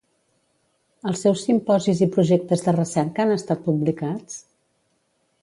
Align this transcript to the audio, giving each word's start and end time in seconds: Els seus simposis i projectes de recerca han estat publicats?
Els 1.11 1.19
seus 1.25 1.43
simposis 1.49 2.01
i 2.07 2.07
projectes 2.15 2.65
de 2.69 2.75
recerca 2.79 3.27
han 3.27 3.35
estat 3.37 3.63
publicats? 3.69 4.43